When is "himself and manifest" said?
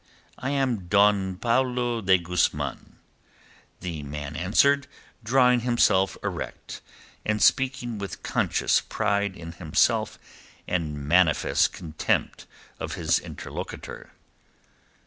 9.51-11.73